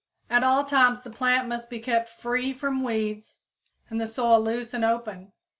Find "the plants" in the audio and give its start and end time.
1.03-1.47